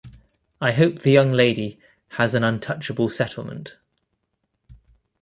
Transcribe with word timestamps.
I 0.59 0.71
hope 0.71 1.03
the 1.03 1.11
young 1.11 1.31
lady 1.31 1.79
has 2.13 2.33
an 2.33 2.43
untouchable 2.43 3.07
settlement. 3.07 3.77